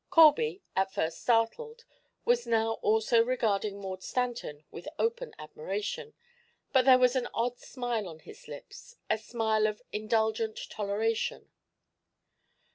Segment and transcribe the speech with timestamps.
[0.09, 1.85] Colby, at first startled,
[2.25, 6.15] was now also regarding Maud Stanton with open admiration;
[6.73, 11.51] but there was an odd smile on his lips, a smile of indulgent toleration.